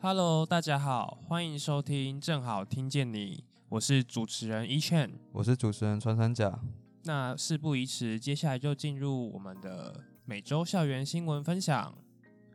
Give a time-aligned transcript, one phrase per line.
[0.00, 5.12] Hello，大家好，欢迎收听正好听见你，我是主持人 E Chen。
[5.32, 6.60] 我是主持人穿山甲。
[7.04, 11.94] 那事不宜迟，接下来就进入我们的每周校园新闻分享。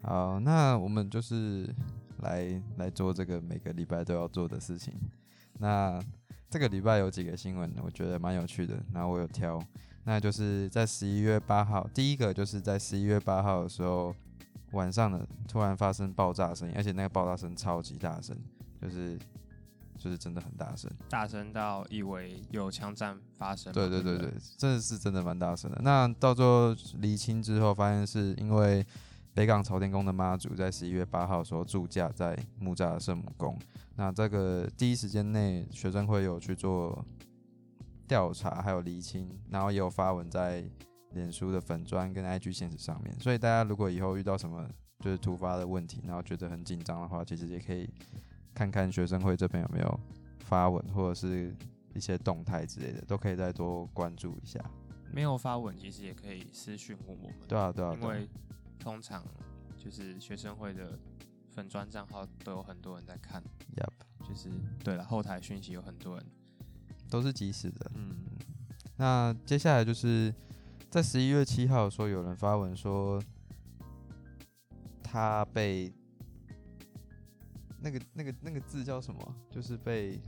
[0.01, 1.73] 好，那我们就是
[2.21, 4.93] 来来做这个每个礼拜都要做的事情。
[5.59, 5.99] 那
[6.49, 9.61] 这个礼拜有几个新闻，我觉得蛮有趣的，然后我有挑。
[10.05, 14.15] 那就是在十一月八号，第一个就是在十一月八号的时候
[14.71, 18.35] 晚上的，突然发生爆炸声音，而且那个爆炸声超级大声，
[18.81, 19.19] 就是
[19.97, 20.89] 就是真的很大声。
[21.09, 23.71] 大声到以为有枪战发生。
[23.73, 25.79] 对对对对对，真的是真的蛮大声的。
[25.83, 28.83] 那到最后厘清之后，发现是因为
[29.39, 33.57] 北港朝天宫的妈祖在十一月八号候驻驾在木栅的圣母宫。
[33.95, 37.05] 那这个第一时间内，学生会有去做
[38.05, 40.69] 调查，还有厘清，然后也有发文在
[41.11, 43.17] 脸书的粉砖跟 IG 现实上面。
[43.17, 47.89] 所以大家如果以后遇到什么就是突发的问题，然后觉得很紧张的话，其实也可以
[48.53, 49.99] 看看学生会这边有没有
[50.41, 51.55] 发文或者是
[51.93, 54.59] 一些动态之类的，都可以再多关注一下。
[55.13, 57.37] 没有发文，其实也可以私讯问我们。
[57.47, 58.27] 对啊，对啊因为
[58.79, 59.23] 通常
[59.77, 60.97] 就是学生会的
[61.51, 63.43] 粉砖账号都有很多人在看
[63.75, 64.49] ，，Yep，就是
[64.83, 66.25] 对了，后台讯息有很多人。
[67.09, 67.91] 都是及时的。
[67.95, 68.23] 嗯，
[68.97, 70.33] 那接下来就是
[70.89, 73.19] 在十一月七号的时候，有人发文说
[75.03, 75.91] 他被
[77.81, 79.35] 那个那个那个字叫什么？
[79.49, 80.21] 就是被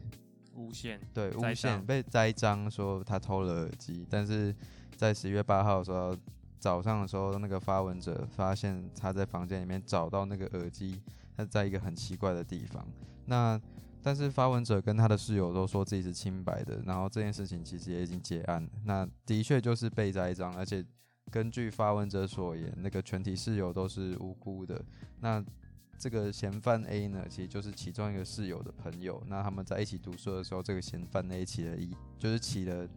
[0.56, 1.00] 诬陷。
[1.14, 4.56] 对诬陷被栽赃说他偷了耳机，但是
[4.96, 6.18] 在十一月八号的时候
[6.62, 11.02] 早上的时候，那个发文者发现他在房间里面找到那个耳机，
[11.36, 12.88] 他在一个很奇怪的地方。
[13.26, 13.59] 那
[14.03, 18.69] 但是发文者跟他的室友都说自己是清白的，然后这件事情其实也已经结案了。
[18.86, 20.86] 那的确就是被栽赃，而且
[21.31, 24.80] 根据发文者所言，那个全体室友都是无辜的。
[25.19, 25.44] 那
[25.97, 29.24] 这个嫌犯 A 呢，其实就是其中一个室友的朋友。
[29.25, 32.88] 那他们在一起读书的时候，这个嫌犯 A 起了一就是起了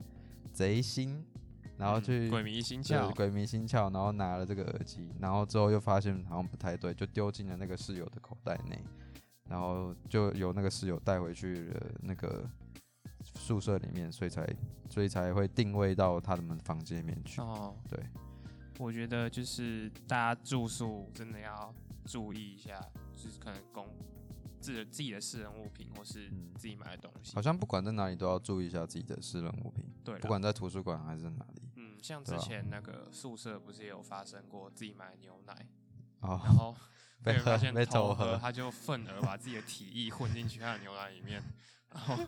[0.52, 1.24] 贼心，
[1.76, 8.78] 然后嗯去、鬼迷心窍，对鬼迷心窍，然后拿了这个耳机，然后之后又发现好像不太对，就丢进了那个室友的口袋内，
[9.48, 12.48] 然后就由那个室友带回去了那个
[13.22, 14.46] 宿舍里面，所以才
[14.88, 17.40] 所以才会定位到他们房间里面去。
[17.40, 17.98] 哦，对，
[18.78, 21.74] 我觉得就是大家住宿真的要
[22.04, 22.80] 注意一下，
[23.12, 23.86] 就是可能公
[24.64, 27.34] 自自己的私人物品或是嗯自己买的东西。
[27.34, 31.62] 好像不管在哪里都要注意一下自己的私人物品，对，不管在图书馆还是哪里。
[31.76, 35.66] 嗯，像之前那个宿舍不是也有发生过自己买牛奶，
[36.24, 36.74] 哦，然后
[37.22, 41.42] 被被人发喝被现偷偷喝他就愤而把自己的体液混进去他的牛奶里面，
[41.94, 42.18] 然后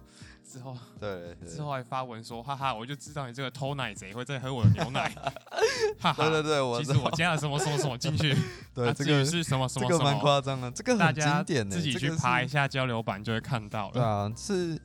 [0.46, 5.08] 之后对对之后还发文说，哈哈，我就知道你这个偷奶贼会再喝我的牛奶，
[5.98, 6.14] 哈哈。
[6.14, 8.34] 对对对，我其实我加了什么什么什么进去，
[8.72, 13.92] 对这个是什么什么什么，夸张的，这个很大家经典的，自己这个去爬一是下交流版就会看到了。
[13.94, 14.80] 对啊，是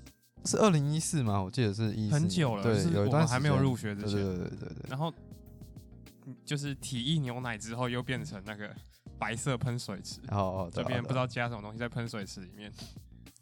[0.45, 1.41] 是二零一四吗？
[1.41, 5.13] 我记得是一很久了，是我有一段们还没有入学之前，对对对对对对，然后
[6.25, 8.75] 嗯就是体液牛奶之后又变成那个
[9.21, 12.71] 白色喷水池，哦哦，对啊对啊这边不知道加什么东西在喷水池里面。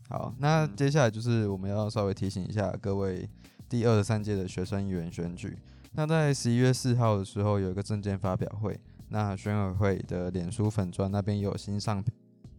[0.09, 3.29] 好，那嗯接下来就是我们要稍微提醒一下各位
[3.69, 5.57] 第二十三届的学生议员选举。
[5.93, 12.03] 那在十一月四号的时候有一个证件发表会，那选委会的脸书粉砖那边有新上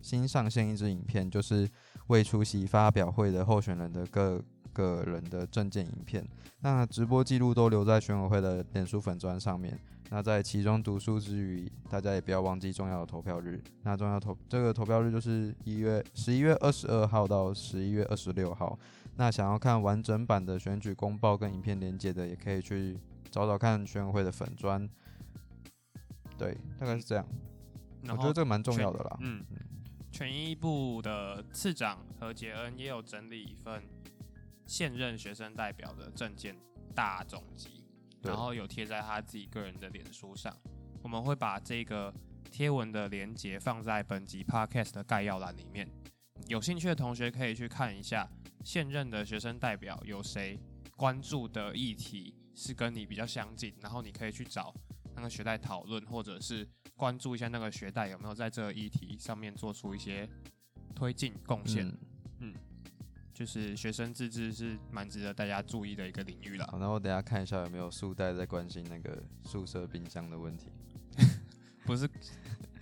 [0.00, 1.68] 新上线一支影片，就是
[2.06, 4.42] 未出席发表会的候选人的各
[4.72, 6.26] 个人的证件影片。
[6.60, 9.78] 那直播记录都留在选委会的脸书粉砖上面。
[10.12, 13.62] 那在其中读书之余，大家也不要忘记重要的投票日。
[13.82, 18.76] 那重要投这个投票日就是一月十一月二十二号到十一月二十六号。
[19.16, 22.98] 那想要看完整版的选举公报跟影片连接的，也可以去
[23.30, 24.88] 找找看选委会的粉砖。
[26.36, 27.24] 对，大概是这样。
[28.02, 29.16] 我觉得这个蛮重要的啦。
[29.20, 29.44] 嗯，
[30.10, 33.80] 权益部的次长何杰恩也有整理一份
[34.70, 36.56] 现任学生代表的证件
[36.94, 37.84] 大总集，
[38.22, 40.56] 然后有贴在他自己个人的脸书上。
[41.02, 42.14] 我们会把这个
[42.52, 45.90] 贴文的连接放在本集 podcast 的概要栏里面，
[46.46, 48.30] 有兴趣的同学可以去看一下
[48.64, 50.56] 现任的学生代表有谁
[50.94, 54.72] 关注的议题是跟你比较相近，然后你可以去找
[55.16, 56.64] 那个学代讨论，或者是
[56.94, 60.30] 关注一下那个学代有没有在这个议题上面做出一些
[60.94, 61.92] 推进贡献。
[63.40, 66.68] 就是学生自治是蛮值得大家注意的一个领域了。
[66.70, 70.66] 好，那我等下看一下有没有宿代在关心那个宿舍冰箱的问题。
[71.86, 72.06] 不是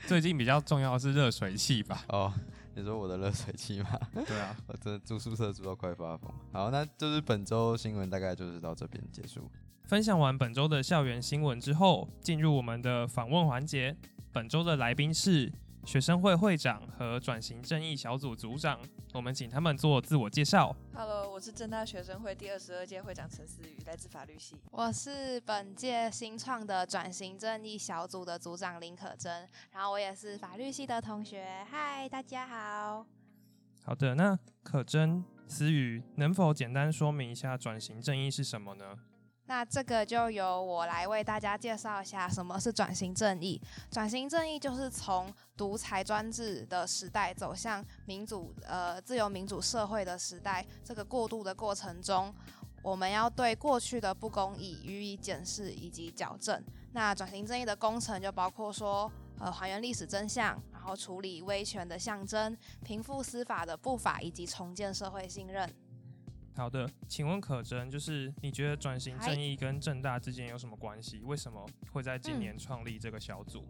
[0.08, 2.05] 最近比较重要的是热水器吧？
[2.08, 2.34] 哦，
[2.75, 3.96] 你说我的热水器吗？
[4.26, 6.28] 对啊， 我这住宿舍住到快发疯。
[6.50, 9.49] 好，那就是本周新闻大概就是到这边结束。
[9.84, 13.96] 分享完本周的校园新闻之后，进入我们的访问环节。
[14.32, 15.52] 本周的来宾是。
[15.84, 18.78] 学生会会长和转型正义小组组长，
[19.14, 20.75] 我们请他们做自我介绍。
[20.94, 24.56] Hello，我是正大学生会第二十二届会长陈思雨，来自法律系。
[24.70, 31.64] 我是本届新创的转型正义小组的组长林可真，然后我也是法律系的同学。
[31.70, 33.06] 嗨，大家好。
[33.82, 38.99] 好的，那可真、思雨能否简单说明一下转型正义是什么呢？
[39.49, 43.59] 那这个就由我来为大家介绍一下什么是转型正义。
[43.91, 52.33] 转型正义就是从独裁专制的时代走向民主、呃自由民主社会的时代，这个过渡的过程中，
[52.83, 56.62] 我们要对过去的不公义予以检视以及矫正。
[56.93, 62.55] 那转型正义的工程就包括说，呃还原历史真相，然后处理威权的象征，
[62.85, 65.75] 平复司法的不法，以及重建社会信任。
[66.58, 71.20] 好的，请问可真，就是你觉得转型正义跟正大之间有什么关系？
[71.22, 73.64] 为什么会在今年创立这个小组？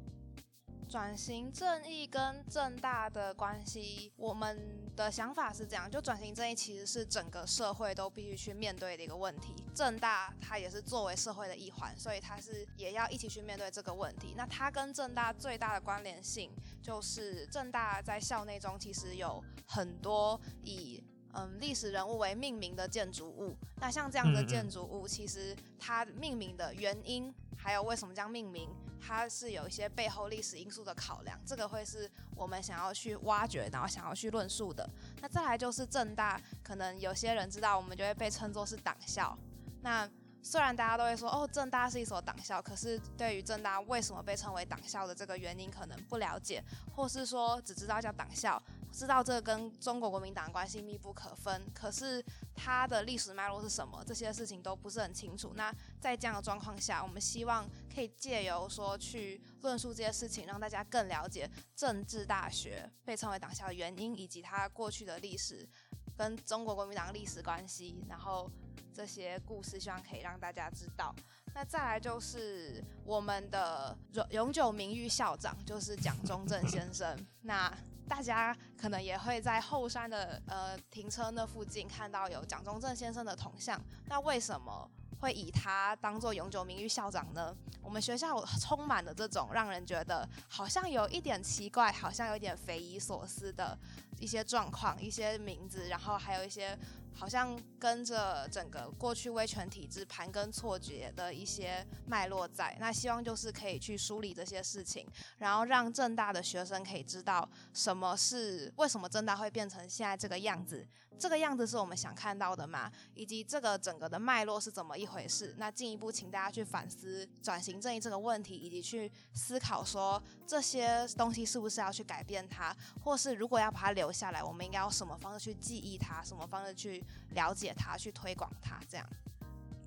[0.89, 14.33] 转型正义跟正大的关系，我们的想法是这样：就转型正义其实是整个社会都必须去面对的一个问题，正大它也是作为社会的一环，所以它是也要一起去面对这个问题。
[14.35, 16.51] 那它跟正大最大的关联性，
[16.81, 21.05] 就是正大在校内中其实有很多以
[21.35, 28.69] 嗯，历史人物为命名的建筑物，那像这样的建筑物，其实它命名的原因，还有为什么这样命名，
[29.01, 34.89] 它是有一些背后历史因素的考量，这个会是我们想要去挖掘，然后想要去论述的。
[35.21, 39.37] 那再来就是正大，可能有些人知道，我们就会被称作是党校。
[39.83, 40.09] 那
[40.43, 46.65] 虽然大家都会说，哦，正大是一所党校，可是对于正大为什么被称为党校的这个原因，可能不了解，
[46.97, 48.61] 或是说只知道叫党校。
[48.93, 52.25] 知道这跟中国国民党关系密不可分，可是
[52.55, 54.03] 它的历史脉络是什么？
[54.07, 55.53] 这些事情都不是很清楚。
[55.55, 65.69] 那在这样的状况下，我们希望可以借由说去论述这些事情，让大家更了解政治大学被称为党校的原因，以及它过去的历史
[66.17, 68.05] 跟中国国民党历史关系。
[68.09, 68.51] 然后
[68.93, 71.15] 这些故事，希望可以让大家知道。
[71.55, 77.17] 那再来就是我们的永永久名誉校长，就是蒋中正先生。
[77.43, 77.73] 那
[78.09, 83.81] 大家可能也会在后山的呃停车那附近看到有蒋中正先生的铜像。
[84.07, 84.91] 那为什么
[85.21, 87.55] 会以他当做永久名誉校长呢？
[87.83, 93.79] 我们学校充满了这种让人觉得好像有一点奇怪、好像有点匪夷所思的
[94.19, 96.79] 一些状况、一些名字，然后还有一些。
[97.15, 105.05] 好像跟着整个过去威权体制盘根错节的一些脉络在，那希望就是可以去梳理这些事情，
[105.39, 110.87] 然后让正大的学生可以知道什么是为什么正大会变成现在这个样子。
[111.19, 112.91] 这个样子是我们想看到的吗？
[113.15, 115.55] 以及这个整个的脉络是怎么一回事？
[115.59, 128.79] 那进一步请大家去反思转型正义这个问题，以及去思考说这些东西是不是要去改变它，或是如果要把它留下来，我们应该用什么方式去记忆它，什么方式去了解它，去推广它？
[128.89, 129.07] 这样。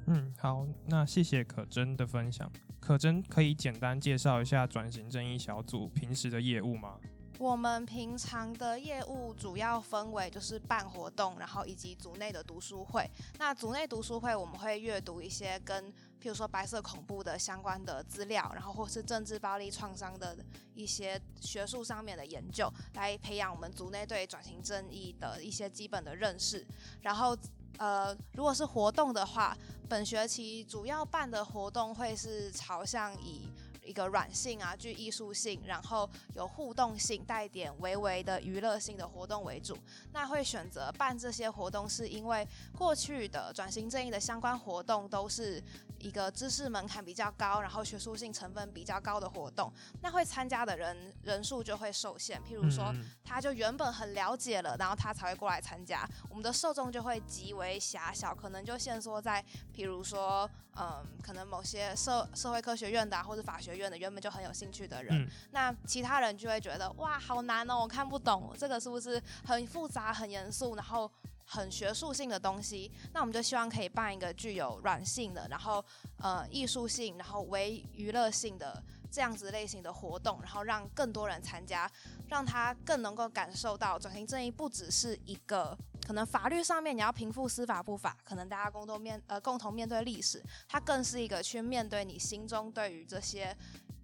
[0.08, 2.52] 嗯，好，那谢谢可真的分享。
[2.80, 6.98] 可真可以简单介绍一下转型正义小组平时的业务吗？
[7.42, 13.10] 我们平常的业务主要分为就是办活动，然后以及组内的读书会。
[13.40, 20.38] 那组内读书会，我们会阅读一些跟譬如说白色恐怖的相关的资料，然后或是政治暴力创伤的
[20.76, 26.64] 一些学术上面的研究，来培养我们组内对转型正义的一些基本的认识。
[27.02, 27.36] 然后，
[27.80, 29.58] 呃，如果是活动的话，
[29.90, 33.50] 本学期主要办的活动会是朝向以。
[33.84, 39.78] 一个软性啊，具艺术性，然后有互动性，带点微微的娱乐性的活动为主。
[40.14, 42.48] 那会选择办这些活动，是因为
[42.78, 45.64] 过去的转型正义的相关活动都是。
[46.02, 52.42] 一个知识门槛比较高，然后学术性成分比较高的活动，那会参加的人人数就会受限。
[52.42, 52.94] 譬如说，
[53.24, 59.44] 他就原本很了解了，然后他才会过来参加，我们的受众就会极为狭小，可能就限缩在，
[59.74, 71.10] 譬如说，嗯，可能某些社社会科学院的或者法学院的原本就很有兴趣的人，那其他人就会觉得，哇，好难哦，我看不懂，这个是不是很复杂、很严肃，然后。
[71.54, 75.84] 很学术性的东西，那我们就希望可以办一个具有软性的，然后
[76.20, 78.82] 呃艺术性，然后为娱乐性的
[79.12, 81.92] 这样子类型的活动，然后让更多人参加，
[82.30, 85.78] 让他更能够感受到转型正义不只是一个
[86.08, 93.54] 可能法律上面你要平复司法不法，可能大家共同面呃共同面对历史，它更是一个去面对你心中对于这些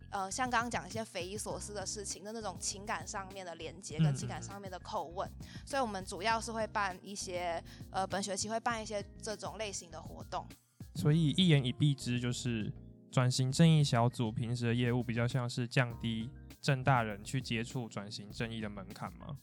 [0.09, 5.29] 呃，像刚刚讲一些匪夷所思的事情的那种情感上面的连接跟情感上面的叩问，
[5.65, 10.47] 所以我们主要是会办一些呃，本学期会办一些这种类型的活动。
[10.95, 12.73] 所以一言以蔽之，就是
[13.11, 19.37] 转型正义小组平时的业务比较像是降低正大人去接触转型正义的门槛吗？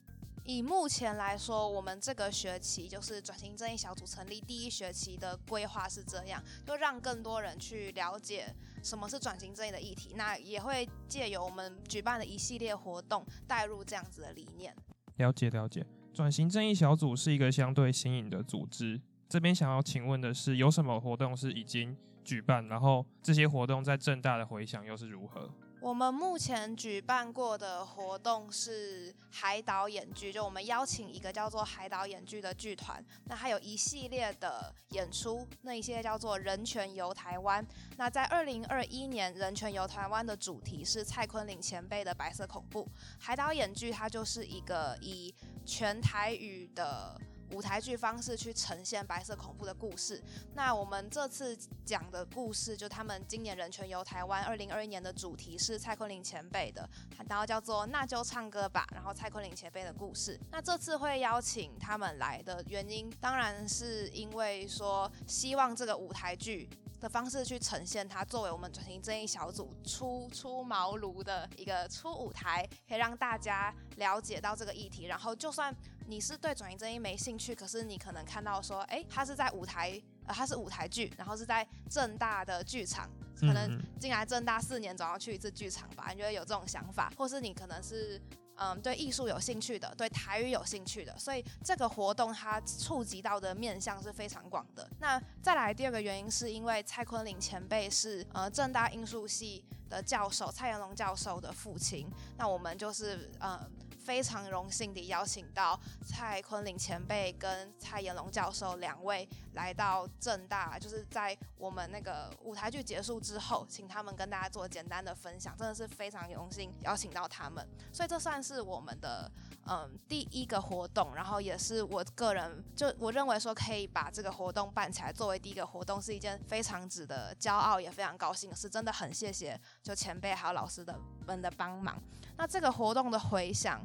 [0.47, 8.54] 以目前来说，我们这个学期就是转型正义小组成立第一学期的规划是这样，就让更多人去了解
[8.85, 10.14] 什么是转型正义的议题。
[10.14, 14.73] 那也会借由我们举办的一系列活动，带入这样子的理念。
[15.17, 19.00] 了解了解，转型正义小组是一个相对新颖的组织。
[19.29, 25.50] 这边想要请问的是，有什么活动是已经举办，然后这些活动在正大的回响又是如何？
[25.85, 37.62] 我们目前举办过的活动是海岛演剧，就我们邀请一个叫做海岛演剧的剧团，那还有一系列的演出，那一些叫做人权游台湾。
[37.99, 42.88] 那在二零二一年，人权游台湾的主题是蔡坤岭前辈的白色恐怖。
[43.21, 45.35] 海岛演剧它就是一个以
[45.67, 47.21] 全台语的。
[47.51, 50.23] 舞台剧方式去呈现白色恐怖的故事。
[50.55, 56.89] 那我们这次讲的故事，就他们今年人权游台湾二零二一年的主题是蔡坤林前辈的，
[57.29, 58.87] 然后叫做那就唱歌吧。
[58.93, 60.39] 然后蔡坤林前辈的故事。
[60.51, 66.69] 那这次会邀请他们来的原因，当然是因为说希望这个舞台剧。
[67.01, 75.05] 的方式去呈现它，作为我们转型正义小组初出茅庐的一个初舞台，可以让大家了解到这个议题。
[75.05, 75.75] 然后，就算
[76.07, 86.09] 你是对转型正义没兴趣，可是你可能看到说，哎，他是在舞台，呃，他是舞台剧，然后是在正大的剧场，可能进来正大四年总要去一次剧场吧？
[86.11, 88.21] 你觉得有这种想法，或是你可能是。
[88.57, 94.89] 嗯，对艺术有兴趣的，对台语有兴趣的，所以这个活动它触及到的面向是非常广的。
[95.01, 102.09] 那再来第二个原因，是因为蔡坤林前辈是呃正大艺术系的教授，蔡元龙教授的父亲。
[102.37, 103.69] 那我们就是呃。
[104.05, 117.67] 非常荣幸地邀请到蔡坤林前辈跟蔡延龙教授两位来到正大，就是在我们那个舞台剧结束之后，请他们跟大家做简单的分享，真的是非常荣幸邀请到他们。
[117.93, 119.31] 所以这算是我们的
[119.67, 130.95] 嗯第一个活动，然后也是我个人就我认为说可以把这个活动办起来作为第一个活动，是一件非常值得骄傲也非常高兴的事，真的很谢谢就前辈还有老师的
[131.26, 131.97] 们的帮忙。
[132.37, 133.81] 那这个活动的回响。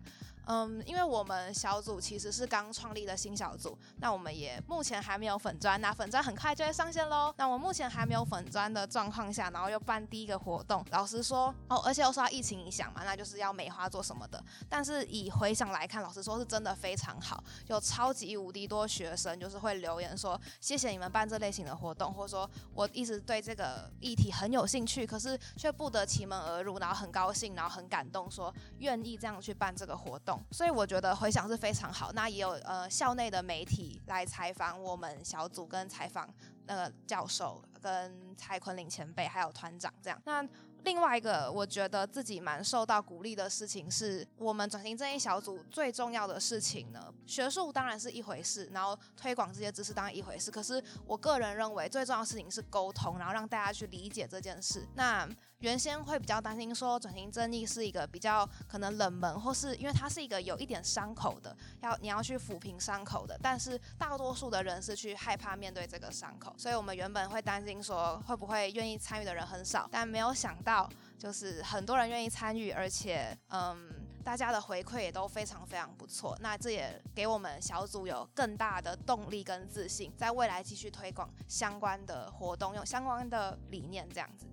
[0.51, 7.31] 嗯，因为我们小组其实是刚创立的新小组，那我们也目前还没有粉砖，那粉砖很快就会上线喽。
[7.37, 14.43] 那我目前还没有粉砖的状况下，然后又办第一个活动，老实说哦，而且又受到疫情影响嘛，那就是要美化做什么的。
[14.67, 30.38] 但是以回想来看，老实说是真的非常好，有超级无敌多学生就是会留言说谢谢你们办这类型的活动，或者说我一直对这个议题很有兴趣，可是却不得其门而入，然后很高兴，然后很感动，说愿意这样去办这个活动。
[30.51, 32.11] 所以我觉得回响是非常好。
[32.13, 36.27] 那也有呃校内的媒体来采访我们小组，跟采访
[36.65, 40.21] 那个教授、跟蔡坤林前辈，还有团长这样。
[40.25, 40.47] 那
[40.83, 47.13] 另外一个我觉得自己蛮受到鼓励的事情，是我们转型正义小组最重要的事情呢。
[47.25, 50.49] 学术当然是一回事，然后推广这些知识当然一回事。
[50.49, 54.87] 可是我个人认为最重要的事情是沟通，然后让大家去理解这件事。
[54.95, 55.27] 那
[55.59, 63.37] 原先会比较担心说转型正义是一个比较可能冷门，或是因为它是一个有一点伤口的，要你要去抚平伤口的。
[63.41, 73.91] 但是大多数的人是去害怕面对这个伤口，所以我们原本会担心说会不会愿意参与的人很少，但没有想到就是很多人愿意参与，而且嗯，
[74.23, 76.37] 大家的回馈也都非常非常不错。
[76.39, 84.45] 那这也给我们小组有更大的动力跟自信，在未来继续推广相关的活动，用相关的理念这样子。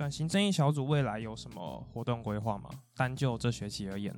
[0.00, 2.70] 转型正义小组未来有什么活动规划吗？
[2.96, 4.10] 单就这学期而言，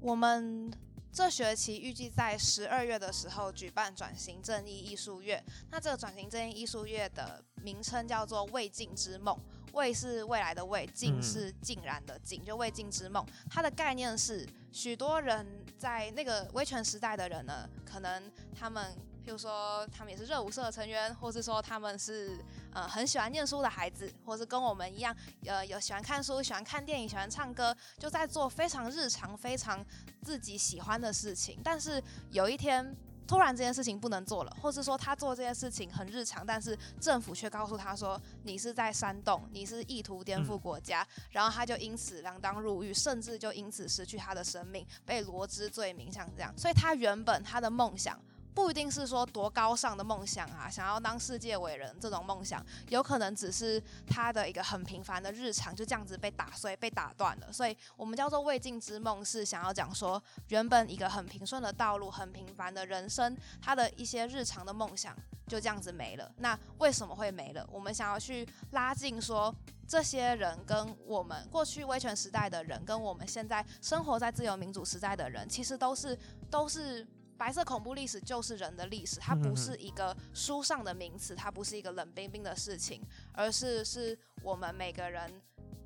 [0.00, 0.72] 我们
[1.12, 5.44] 这学期预计在十二月的时候举办转型正义艺术月。
[5.70, 9.38] 那这个转型正义艺术月的名称叫做“未尽之梦”，
[9.74, 13.22] 未是未来的未，尽是尽然的尽，就未尽之梦。
[13.50, 18.96] 它的概念是，许多人在那个威权时代的人呢，可能他们。
[19.26, 22.38] 比如说，他们也是热舞社的成员，或是说他们是
[22.72, 25.14] 呃很喜欢念书的孩子，或是跟我们一样，
[25.46, 29.84] 呃有喜欢看书、喜欢看电影、喜欢唱歌，就在做非常日常、非常
[30.22, 31.58] 自己喜欢的事情。
[31.64, 46.56] 但是有一天，突然这件事情不能做了，或是说他做这件事情很日常，但是政府却告诉他说你是在煽动，你是意图颠覆国家，然后他就因此锒铛入狱，甚至就因此失去他的生命，被罗织罪名，像这样。
[46.56, 48.16] 所以他原本他的梦想。
[48.56, 57.52] 不一定是说多高尚的梦想啊，想要当世界伟人这种梦想，有可能只是他的一个很平凡的日常就这样子被打碎、被打断了。
[57.52, 65.14] 所以我们叫做未尽之梦，是想要讲说，原本一个很平顺的道路、很平凡的人生，他的一些日常的梦想
[65.46, 66.32] 就这样子没了。
[66.38, 67.68] 那为什么会没了？
[67.70, 69.54] 我们想要去拉近说，
[69.86, 76.18] 这些人跟我们过去威权时代的人，跟我们现在生活在自由民主时代的人，其实都是
[76.50, 77.06] 都是。
[77.36, 83.02] 白色恐怖历史就是人的历史，它不是一个书上的名词，它不是一个冷冰冰的事情，
[83.32, 85.30] 而是是我们每个人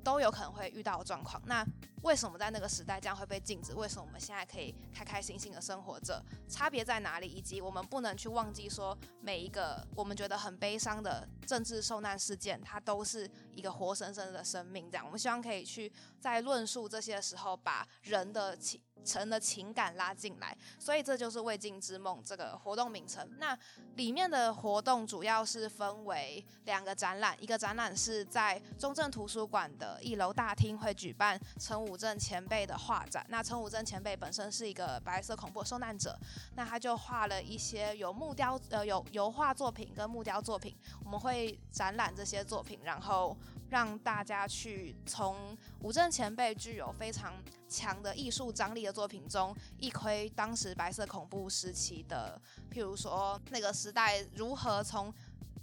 [0.03, 1.41] 都有可能会遇到的状况。
[1.45, 1.65] 那
[2.03, 3.75] 为什么在那个时代这样会被禁止？
[3.75, 6.23] 为什么我们现在可以开开心心的生活着？
[6.47, 7.27] 差别在哪里？
[7.27, 14.89] 以及我们不能去忘记说，每一个我们觉得很悲伤的政治受难事件，它都是一个活生生的生命。
[14.89, 18.81] 这样，我们希望可以去在论述这些的时候，把人的情。
[19.03, 23.27] 成的情感拉进来，所以这就是未尽之梦这个活动名称。
[23.39, 23.57] 那
[23.95, 33.25] 里面的活动主要是分为两个展览，一个展览是在中正图书馆的一楼大厅会举办陈武正前辈的画展。
[33.29, 36.17] 那陈武正前辈本身是一个白色恐怖受难者，
[36.55, 43.35] 那他就画了一些有木雕呃有油画作品跟木雕作品，我们会展览这些作品，然后。
[43.71, 47.31] 让大家去从武正前辈具有非常
[47.71, 55.13] 强的艺术张力的作品中，一窥当时白色恐怖时期的，譬如说那个时代如何从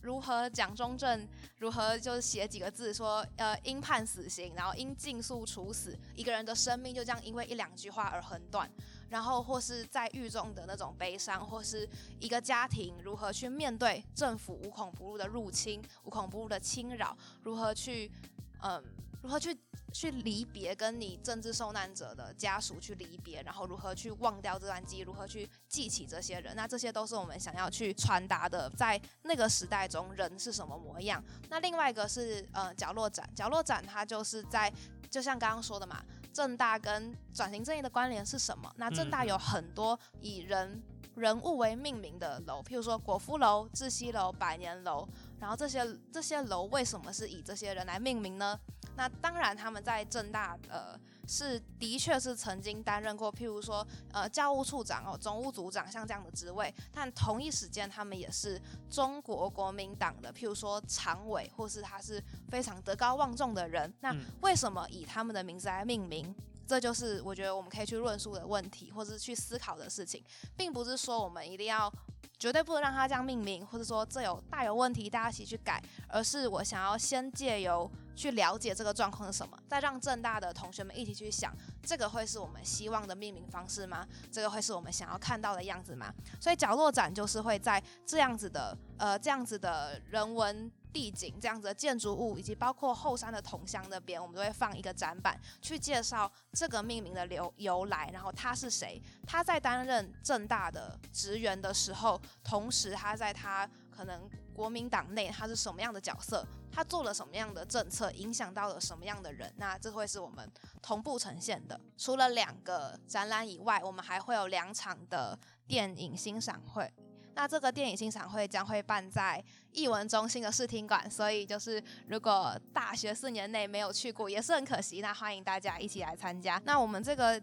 [0.00, 8.70] 如何蒋中正如何就是写几个字说，呃，应判死刑，然后应尽速处死，一个人的生命就这样因为一两句话而横断。
[9.10, 11.88] 然后或是在狱中的那种悲伤，或是
[12.20, 18.12] 一个家庭如何去面对政府无孔不入的入侵、无孔不入的侵扰，如何去，
[18.60, 18.84] 嗯，
[19.22, 19.56] 如何去
[19.92, 31.22] 去离别跟你政治受难者的家属去离别，然后如何去忘掉这段记忆，如何去记起这些人，那这些都是我们想要去传达的，在那个时代中人是什么模样。
[31.48, 34.72] 那另外一个是呃角落展，角落展它就是在
[35.10, 36.04] 就像刚刚说的嘛。
[36.30, 38.72] 正大跟转型正义的关联是什么？
[38.76, 40.80] 那正大有很多以人
[41.16, 45.08] 人物为命名的楼，譬如说果夫楼、窒息楼、百年楼，
[45.40, 48.56] 然后这些这些楼为什么是以这些人来命名呢？
[48.98, 63.92] 那当然他们在正大呃是的确是曾经担任过，譬如说呃教务处长哦、总务组长像这样的职位，但同一时间他们也是中国国民党的譬如说常委，或是他是非常德高望重的人。
[64.00, 66.34] 那为什么以他们的名字来命名？
[66.66, 70.22] 这就是我觉得我们可以去论述的问题，或者是去思考的事情，
[70.56, 71.90] 并不是说我们一定要
[72.38, 84.04] 绝对不能让它这样命名，或者说这有大有问题，大家一起去改，而是我想要先借由去了解这个状况是什么，再让正大的同学们一起去想，这个会是我们希望的命名方式吗？
[84.32, 86.12] 这个会是我们想要看到的样子吗？
[86.40, 90.70] 所以角落展就是会在这样子的呃这样子的人文。
[90.90, 99.00] 地景这样子的建筑物，以及包括后山的铜像那边，我们都会放一个展板，去介绍这个命名的由由来，然后他是谁？
[99.26, 106.44] 他在担任正大的职员的时候，同时他在他可能国民党内他是什么样的角色？
[106.72, 109.54] 他做了什么样的政策，影响到了什么样的人？
[109.56, 110.50] 那这会是我们
[110.82, 111.80] 同步呈现的。
[111.96, 116.92] 除了两个展览以外，我们还会有两场的电影欣赏会。
[117.36, 119.40] 那这个电影欣赏会将会办在
[119.70, 125.00] 艺文中心的视听馆，所以就是如果大学四年内没有去过，也是很可惜。
[125.00, 126.60] 那欢迎大家一起来参加。
[126.64, 127.40] 那我们这个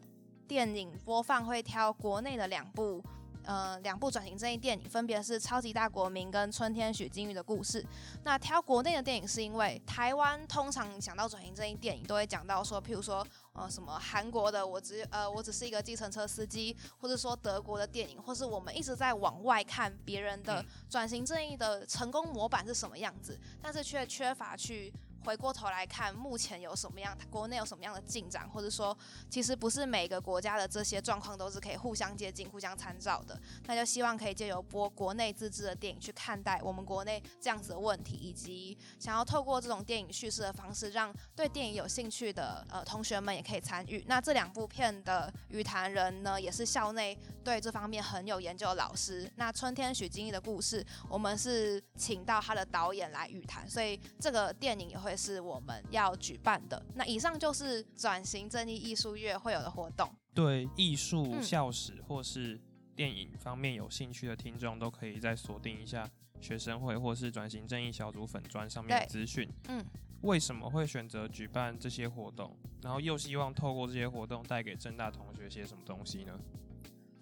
[0.50, 3.02] 电影播放会挑国内的两部。
[3.46, 7.82] 呃，两部转型正义电影，分别是《超级大国民》跟《春天许金玉的故事》。
[8.24, 24.92] 那挑国内的电影，是因为台湾通常想到转型正义电影，都会讲到说，譬如说，呃，什么韩国的我只呃我只是一个计程车司机，或者说德国的电影，或是我们一直在往外看别人的转型正义的成功模板是什么样子，但是却缺乏去。
[25.26, 28.96] 回过头来看，目前有什么样，国内有什么样的进展，或者说，
[29.28, 33.38] 其实不是每个国家的这些状况都是可以互相接近、互相参照的。
[33.66, 44.06] 那就希望可以借由播国内自制的电影去看待我们国内这样子的问题，以及想要透过这种电影叙事的方式，让对电影有兴趣的呃同学们也可以参与。
[44.08, 49.28] 那这两部片的语坛人呢，也是校内对这方面很有研究的老师。
[49.38, 55.15] 那春天许金义的故事，我们是请到他的导演来语谈，所以这个电影也会。
[55.16, 56.84] 是我们要举办的。
[56.96, 60.10] 那以上就是转型正义艺术月会有的活动。
[60.34, 62.60] 对艺术、校史或是
[62.96, 66.10] 电影方面有兴趣的听众，都可以再锁定一下
[66.42, 69.50] 学生会或是转型正义小组粉砖上面的资讯。
[69.70, 69.84] 嗯，
[70.22, 72.56] 为什么会选择举办这些活动？
[72.82, 76.38] 然后又希望透过这些活动带给正大同学些什么东西呢？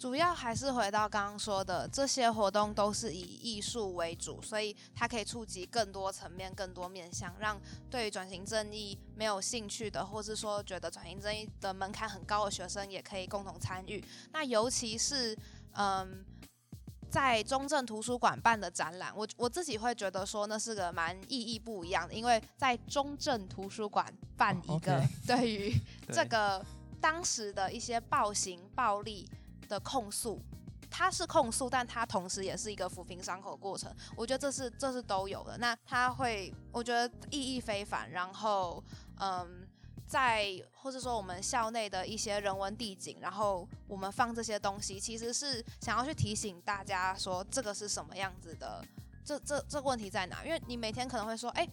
[0.04, 7.58] 主要还是回到刚刚说的，这些活动都是以艺术为主，所以它可以触及更多层面、更多面向，让
[7.90, 14.04] 对于转型正义没有兴趣的，或是说觉得转型正义的门槛很高的学生，也可以共同参与。
[14.34, 15.34] 那尤其是，
[15.72, 16.26] 嗯。
[17.10, 25.74] 在中正图书馆办的展览，我我自己会觉得说那是个蛮意义不一样的，因为在中正图书馆办一个对于
[26.12, 26.66] 这个
[27.00, 29.30] 当时的一些暴行暴力
[29.68, 30.40] 的控诉，
[30.90, 33.94] 它是控诉，但它同时也是一个抚平伤口过程。
[34.16, 35.58] 我觉得这是这是都有的。
[35.58, 38.10] 那它会，我觉得意义非凡。
[38.12, 38.84] 然后，
[39.20, 39.68] 嗯。
[40.06, 48.86] 在，或者说我们校内的一些人文地景，然后我们放这些东西，其实是想要去提醒大家说，这个是什么样子的，
[49.26, 50.46] 这这这个问题在哪？
[50.46, 51.68] 因为你每天可能会说，哎，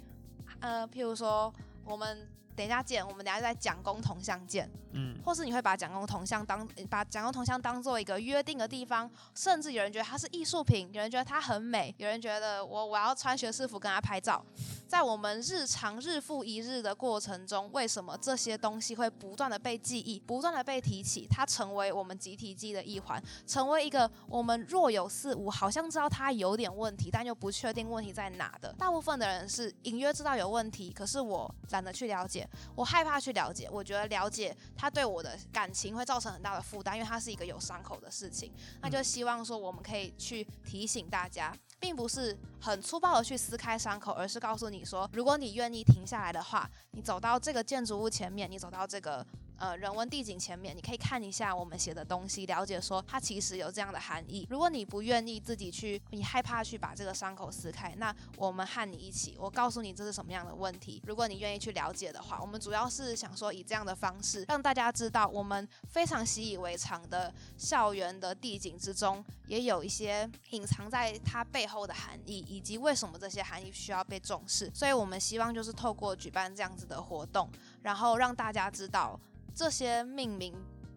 [0.61, 1.53] 呃，譬如说
[1.85, 2.31] 我们。
[2.61, 14.45] 等一下见，我们等下在蒋公铜像见，嗯，或是你会把蒋公铜像当把蒋公铜像当做一个约定的地方，甚至有人觉得它是艺术品，有人觉得它很美，有人觉得我我要穿学士服跟他拍照。
[14.87, 21.27] 在我们日常日复一日的过程中，为什么这些东西会不断的被记忆，不断的被提起？
[21.31, 28.75] 它成为我们集体记忆的一环，成为一个我们若有似无，好像知道它有点问题，但又不确定问题在哪的。
[28.77, 32.47] 大部分的人是隐约知道有问题，可是我懒得去了解。
[32.75, 38.53] 我害怕去了解，我觉得了解他对我的感情会造成很大的负担，因为它是一个有伤口的事情。
[38.81, 49.27] 那就希望说我们可以去提醒大家，并不是很粗暴的去撕开伤口，而是告诉你说，如果你愿意停下来的话，你走到这个建筑物前面，你走到这个。
[49.61, 54.47] 呃，人文地景前面，你可以看一下我们写的东西，了解说它其实有这样的含义。
[54.49, 61.03] 如果你不愿意自己去，你害怕去把这个伤口撕开，那我们和你一起，我告诉你这是什么样的问题。
[61.07, 74.71] 如果你愿意去了解的话，我们主要是想说以这样的方式让大家知道，我们非常习以为常的校园的地景之中，也有一些隐藏在它背后的含义，以及为什么这些含义需要被重视。
[74.75, 77.47] 所以我们希望就是透过举办这样子的活动，
[77.83, 79.21] 然后让大家知道。
[79.55, 80.55] 这些命名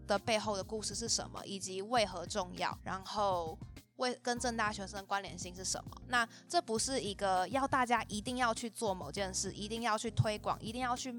[0.08, 2.78] 的背后的故事是什么，以及为何重要？
[2.84, 3.58] 然后
[3.98, 5.92] 为跟正大学生的关联性是什么？
[6.08, 11.12] 那这不是一个要大家一定要去做某件事，一定要去推广，一定要去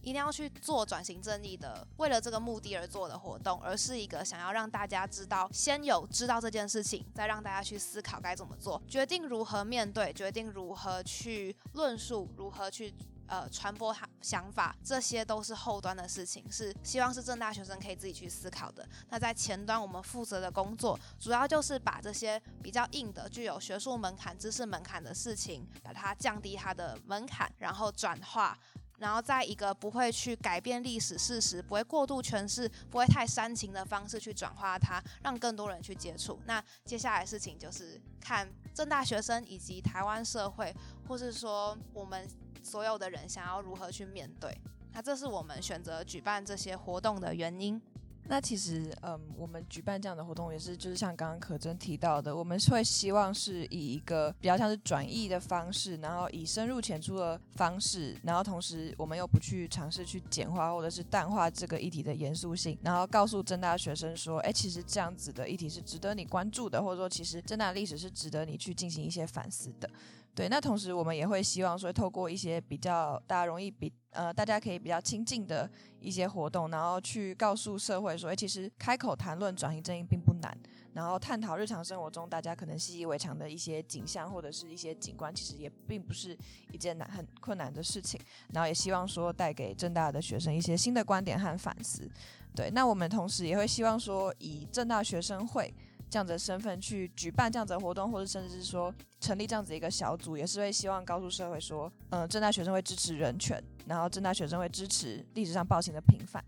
[0.00, 12.92] 一定要去做转型正义的，为了这个目的而做的活动，而是一个想要让大家知道，先有知道这件事情，再让大家去思考该怎么做，决定如何面对，决定如何去论述，如何去。
[13.28, 18.86] 呃，传播他想法，这些都是后端的事情，是希望是正大学生可以自己去思考的。
[19.08, 28.58] 那在前端，我们负责的工作，主要就是把这些比较硬的、具有学术门槛、知识门槛的事情，把它降低它的门槛，然后转化，
[28.98, 36.38] 然后在一个不会去改变历史事实、不会过度诠释、不会太煽情的方式去转化它，让更多人去接触。
[36.44, 40.74] 那接下来事情就是看正大学生以及台湾社会，
[41.08, 42.28] 或是说我们。
[42.62, 44.56] 所有的人想要如何去面对？
[44.92, 47.80] 那这是我们选择举办这些活动的原因。
[48.28, 69.90] 那其实，嗯，我们举办这样的活动也是，就是像刚刚可真提到的，我们是会希望是以一个比较像是转译的方式，然后以深入浅出的方式，然后同时我们又不去尝试去简化或者是淡化这个议题的严肃性，然后告诉正大学生说，哎，其实这样子的议题是值得你关注的，或者说其实正大历史是值得你去进行一些反思的。
[70.34, 80.56] 对，那同时我们也会希望说，透过一些比较大家容易比呃，大家可以比较亲近的一些活动，然后去告诉社会说，其实开口谈论转型正义并不难，
[80.94, 86.34] 然后探讨日常生活中大家可能习以为常的一些景象或者是一些景观，其实也并不是
[86.70, 88.18] 一件难很困难的事情。
[88.54, 92.10] 然后也希望说，带给正大的学生一些新的观点和反思。
[92.54, 95.74] 对，那我们同时也会希望说，以正大学生会。
[96.12, 106.44] 这样子的身份去举办这样子的活动，或者甚至是说成立这样子一个小组，也是会希望告诉社会说，嗯，正大学生会支持人权，然后正大学生会支持历史上暴行的平反，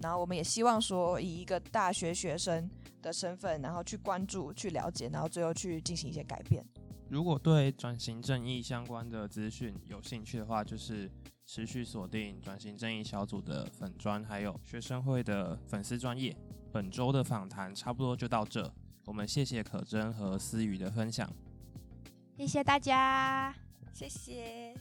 [0.00, 2.70] 然后我们也希望说以一个大学学生
[3.02, 6.64] 的身份，然后去关注、去了解，然后最后去进行一些改变。
[7.08, 11.10] 如果对转型正义相关的资讯有兴趣的话，就是
[11.44, 16.36] 持续锁定转型正义小组的粉专，还有学生会的粉丝专业。
[16.70, 18.72] 本周的访谈差不多就到这。
[19.08, 21.26] 我们谢谢可真和思雨的分享，
[22.36, 23.54] 谢谢大家，
[23.94, 24.74] 谢谢。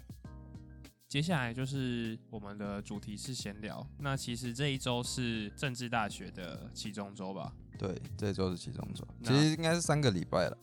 [1.07, 3.87] 接下来就是我们的主题是闲聊。
[3.97, 7.53] 那其实这一周是政治大学的期中周吧？
[7.79, 10.57] 对，这一周是期中周，其实应该是三个礼拜了。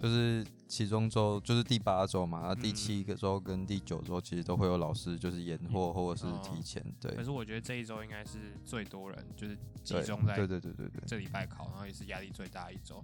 [0.00, 7.14] 就是其中周就是第八周嘛，然后第七个周跟第九周其实都会有老师就是延后或者是提前，对。
[7.14, 13.02] 可是我觉得这一周应该是最多人就是集中在对对对对对这礼拜考，然后也是压力最大一周，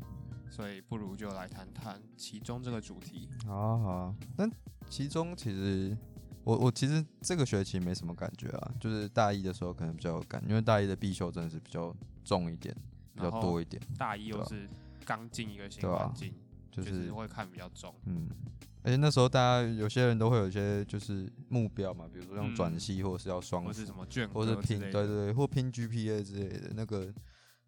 [0.50, 3.28] 所以不如就来谈谈其中这个主题。
[3.46, 4.48] 好啊好啊，那
[4.88, 5.96] 其中其实
[6.44, 12.74] 我我其实这个学期没什么感觉啊，就是大一的时候可能比较有感，因为大一的必修真的是比较重一点，
[13.14, 13.82] 比较多一点。
[13.96, 14.68] 大一又是
[15.04, 16.34] 刚进一个新环境。
[16.82, 18.28] 就是会看比较重，嗯，
[18.82, 27.12] 而且那时候大家有些人都会有一些就是目标嘛，比如说用转系或者是要双，或是什么卷，或者拼，对对对，或拼 GPA 之类的，那个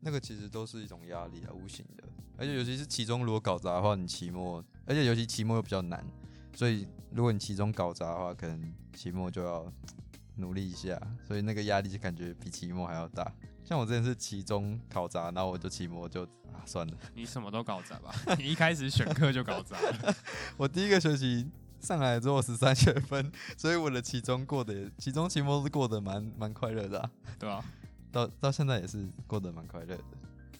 [0.01, 2.05] 那个其实都是一种压力啊，无形的。
[2.37, 6.05] 而且尤其是期中如果搞砸的话，你期末，而且尤其期末又比较难，
[6.55, 9.73] 所以如果你期中搞砸的话，可能期末就要
[10.37, 13.33] 努力一下，所以那个压力就感觉比期末还要大。
[13.66, 16.64] 像我之前是期中考砸，然后我就期末就啊。
[16.64, 18.12] 算了，你什么都搞砸吧。
[18.38, 19.76] 你一开始选课就搞砸。
[20.57, 21.46] 我第一个学期
[21.81, 27.64] 上来之后十三学分，所以我的期中过得，期中期末是过得蛮蛮快乐的，对啊，
[28.11, 30.05] 到到现在也是过得蛮快乐的。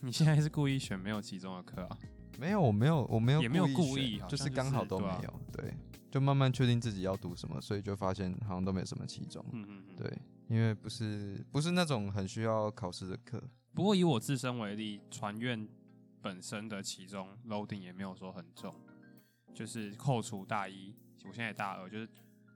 [0.01, 1.99] 你现在是故意选没有期中的课啊？
[2.38, 5.40] 没有，我没有，我没有，也没有故意，就是刚好都没有。
[5.53, 5.75] 对，
[6.11, 9.45] 就慢慢确定自己要读什么，所以就发现好像都没有什么期中。
[9.53, 9.97] 嗯嗯嗯。
[9.97, 13.43] 对，因为不是不是那种很需要考试的课。
[13.75, 15.69] 不过以我自身为例，传院。
[16.23, 18.75] 本身的其中 loading 也没有说很重，
[19.55, 20.93] 就是扣除大一，
[21.25, 22.09] 我现在大二，就是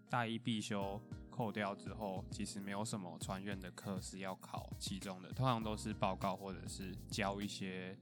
[0.08, 1.00] 大一必修
[1.30, 7.96] 扣掉之后，其实没有什么传院的课是要考其中的，通常都是报告或者是教一些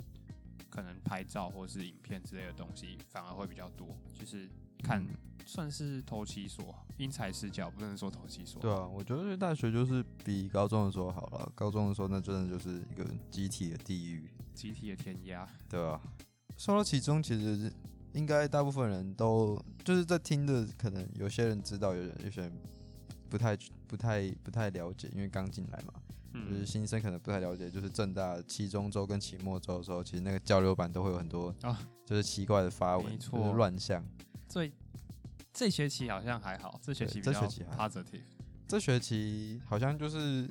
[0.70, 4.48] 可能拍照或是影片之类的东西，反而会比较多，就是
[4.82, 5.04] 看
[5.48, 8.60] 算是投其所因材施教，不能说投其所。
[8.60, 14.28] 对啊，我觉得大学就是比高中的时候好了，高中的时候那真的就是一个集体的地狱。
[14.52, 15.98] 集体的填鸭，对啊？
[16.58, 17.72] 说到其中，其实
[18.12, 22.52] 应该大部分人都就是在听的，可能有些人知道，有人有些人
[23.30, 23.56] 不太
[23.86, 25.94] 不太不太了解，因为刚进来嘛，
[26.46, 34.04] 就是新生可能不太了解，就是正大期中周跟期末周的时候，其实那个交流版都会有很多啊，就是奇怪的发文，就是乱象。
[34.48, 34.70] 这
[35.52, 38.20] 这学期好像还好，这学期这学期 positive，
[38.66, 40.48] 这学期好像就是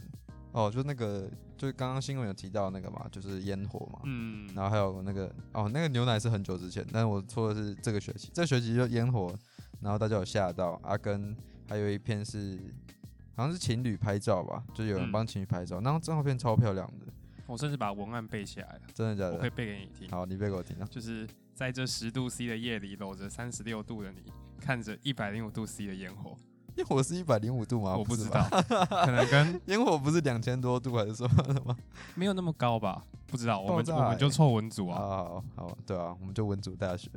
[0.52, 1.30] 哦，就那个。
[1.58, 9.36] 就是刚刚新闻有提到那个嘛，就是烟火嘛，嗯，然后还有那个哦，那个牛奶是很久之前，但是我说的是这个学期，这学期就烟火，
[9.82, 11.36] 然后大家有吓到，阿根
[11.68, 12.60] 还有一篇是
[13.36, 17.08] 好像是情侣拍照吧，就有人帮情侣拍照，那张照片超漂亮的，
[17.48, 19.34] 我甚至把文案背起来了，真的假的？
[19.34, 21.28] 我可以背给你听，好，你背给我听啊，就是
[21.58, 24.22] 在这十度 C 的夜里，搂着三十六度的你，
[24.62, 26.38] 看着一百零五度 C 的烟火。
[26.76, 27.98] 烟火是一百零五度吗？
[27.98, 31.76] 我不知道，可能跟 烟火不是两千多度还是什么的吗？
[32.14, 33.04] 没有那么高吧？
[33.26, 35.00] 不知道，我们我们就凑文组啊。
[35.00, 37.10] 好好，对啊，我们就文组大学。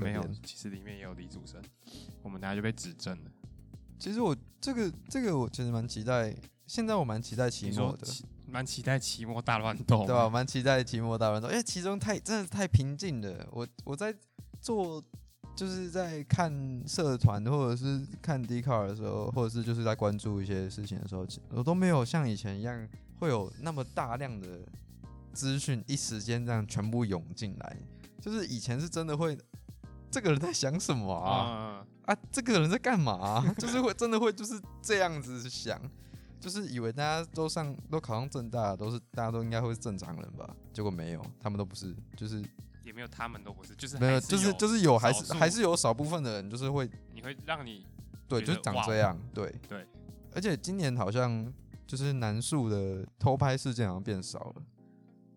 [0.00, 1.60] 没有，其实里面也有李祖生，
[2.22, 3.30] 我们等下就被指正了。
[3.98, 6.34] 其实我这个这个我其实蛮期待，
[6.66, 8.06] 现在我蛮期待期末的，
[8.52, 10.28] 蛮期待期末大乱斗，对吧？
[10.28, 13.48] 蛮期待期末大乱斗，因为其中太真的太平静了。
[13.50, 14.14] 我我在
[14.60, 15.02] 做。
[15.54, 22.88] 就是在看社团或者是看 d c a r 的时候，或者是就是在关注一些事情的时候，我都没有像以前一样
[23.20, 24.60] 会有那么大量的
[25.34, 27.76] 资讯一时间这样全部涌进来。
[28.18, 29.36] 就是以前是真的会，
[30.10, 31.84] 这个人在想什么啊？
[32.06, 33.54] 啊，这个人在干嘛？
[33.58, 35.78] 就是会真的会就是这样子想，
[36.42, 40.54] 就是以为大家都上都考上正大，都是大家都应该会是正常人吧？
[40.74, 42.44] 结果没有，他们都不是，就是。
[42.84, 47.86] 也没有他们都不是，就是没有，就是就是有，还是还是有少部分的人，就是会，你会让你
[48.26, 49.86] 对，就是长这样，对对。
[50.34, 51.50] 而且今年好像
[51.86, 54.62] 就是南树的偷拍事件好像变少了，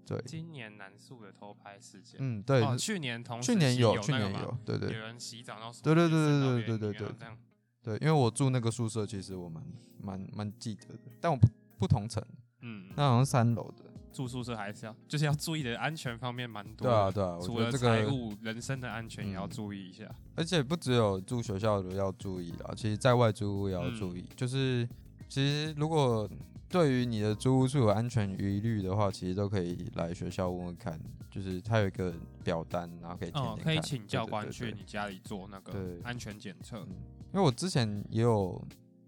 [0.07, 0.19] 对。
[0.25, 2.77] 今年南树的偷拍事件，嗯，对。
[2.77, 4.91] 去年同去年有，去年有，对对。
[4.91, 7.37] 有人洗澡然后对对对对对对对对这样。
[7.85, 9.63] 对，因为我住那个宿舍，其实我蛮
[10.01, 12.23] 蛮蛮记得的，但我不不同层，
[12.61, 13.85] 嗯，那好像三楼的。
[14.11, 16.87] 住宿舍还是要，就是要注意的安全方面蛮多。
[16.87, 20.09] 对啊，对啊，除了财务、人身的安全也要注意一下。
[20.35, 24.25] 而且不只有住学校的要注意啦，其实在外租屋也要注意。
[24.35, 24.87] 就是
[25.27, 26.27] 其实如果
[26.69, 30.99] 对于你的租屋处有安全疑虑的话，其实都可以来学校问问看。
[31.29, 32.13] 就是他有一个
[32.45, 36.87] 表单，然后可以填填可以请教官去你家里做那个安全检测。
[37.35, 38.65] 因为我之前也有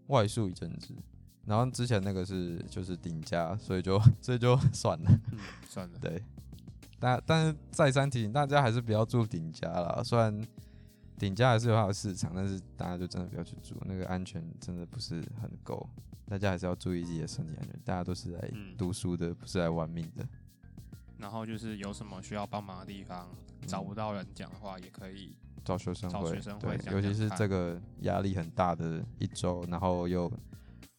[0.07, 0.93] 外宿一阵子。
[1.45, 5.19] 然后之前那个是就是顶家，所以就所以就 算了，
[5.65, 5.97] 算了。
[5.97, 6.21] 对，
[6.99, 10.03] 但但是再三提醒大家还是不要住顶家啦。
[10.03, 10.45] 虽然
[11.17, 15.89] 顶家还是有它的市场，但是大家就真的不要去住，那个安全真的不是很够。
[16.25, 17.79] 大家还是要注意自己的身体安全。
[17.85, 20.27] 大家都是来读书的，不是来玩命的。
[21.17, 23.29] 然后就是有什么需要帮忙的地方，
[23.65, 25.33] 找不到人讲的话，也可以
[25.67, 26.77] 找学生会。
[26.77, 30.31] 对，尤其是这个压力很大的一周，然后又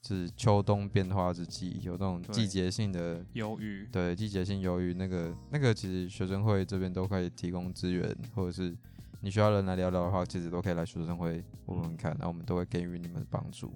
[0.02, 3.86] 是秋冬变化之际，有那种季节性的忧郁。
[3.90, 8.76] 对，季节性忧郁，那个那个其实学生会这边都可以提供资源，或者是
[9.20, 13.72] 你需要人来聊聊的话，其实都可以来学生会问问看，然后我们都会给予你们帮助。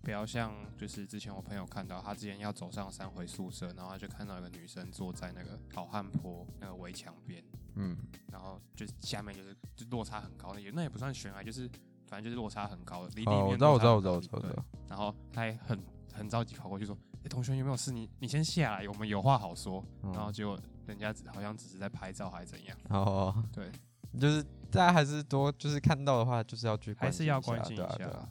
[0.00, 7.42] 不要像，就是之前我朋友看到，他之前要走上山回宿舍，然后他就看到一个女生坐在那个好汉坡那个围墙边，
[7.78, 7.96] 嗯，
[8.30, 11.68] 然后就是下面就是就落差很高，那也那也不算悬崖，就是
[12.06, 14.64] 反正就是落差很高的，离地面我知道，我知道，我知道，我知道。
[14.88, 15.80] 然后他还很
[16.12, 17.92] 很着急跑过去说：“哎，同学有没有事？
[17.92, 22.76] 你你先下来，我们有话好说。”然后结果人家好像只是在拍照还是怎样？
[22.90, 23.70] 哦，对，
[24.18, 28.28] 就是大家还是多，就是看到的话，就是要去还是要关心一下。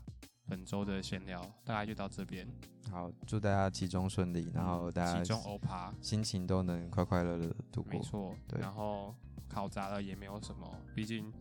[0.49, 2.47] 本周的闲聊大概就到这边。
[2.89, 7.91] 好，祝大家期中顺利，然后大家期中欧趴心情都能快快乐乐度过。
[7.91, 8.61] 没错，对。
[8.61, 9.13] 然后
[9.57, 11.33] 考砸了也没有什么，毕竟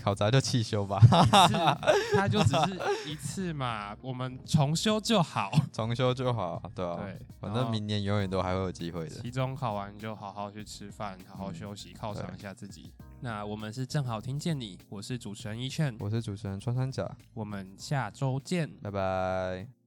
[0.00, 1.00] 考砸就汽修吧。
[2.14, 6.96] 他就只是一次嘛，我们重修就好， 重修就好，对啊。
[7.02, 9.10] 对，反正明年永远都还会有机会的。
[9.10, 12.92] 期中考完就好好去吃饭，好好休息，犒赏一下自己。
[13.20, 19.83] 那我们是正好听见你，我是主持人一劝，我是主持人穿山甲，我们下周见，拜拜。